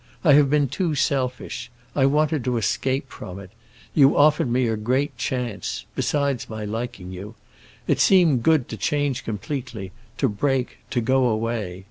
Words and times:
I 0.23 0.33
have 0.33 0.49
been 0.49 0.67
too 0.67 0.95
selfish; 0.95 1.69
I 1.95 2.07
wanted 2.07 2.43
to 2.45 2.57
escape 2.57 3.11
from 3.11 3.39
it. 3.39 3.51
You 3.93 4.17
offered 4.17 4.49
me 4.49 4.67
a 4.67 4.75
great 4.75 5.15
chance—besides 5.15 6.49
my 6.49 6.65
liking 6.65 7.11
you. 7.11 7.35
It 7.85 7.99
seemed 7.99 8.41
good 8.41 8.67
to 8.69 8.77
change 8.77 9.23
completely, 9.23 9.91
to 10.17 10.27
break, 10.27 10.79
to 10.89 11.01
go 11.01 11.27
away. 11.27 11.79